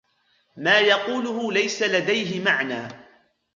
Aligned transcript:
ما 0.57 0.79
يقوله 0.79 1.51
ليس 1.51 1.83
لديه 1.83 2.43
معنى. 2.43 2.87